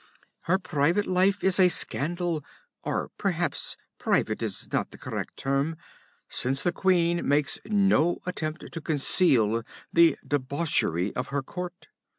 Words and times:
Her 0.45 0.57
private 0.57 1.05
life 1.05 1.43
is 1.43 1.59
a 1.59 1.69
scandal 1.69 2.43
or 2.81 3.09
perhaps 3.19 3.77
"private" 3.99 4.41
is 4.41 4.71
not 4.73 4.89
the 4.89 4.97
correct 4.97 5.37
term, 5.37 5.75
since 6.27 6.63
the 6.63 6.71
queen 6.71 7.27
makes 7.27 7.59
no 7.65 8.17
attempt 8.25 8.71
to 8.73 8.81
conceal 8.81 9.61
the 9.93 10.17
debauchery 10.27 11.15
of 11.15 11.27
her 11.27 11.43
court. 11.43 11.87